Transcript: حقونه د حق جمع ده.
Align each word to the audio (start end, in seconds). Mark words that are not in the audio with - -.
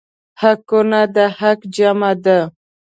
حقونه 0.41 1.01
د 1.15 1.17
حق 1.37 1.59
جمع 1.75 2.11
ده. 2.25 2.39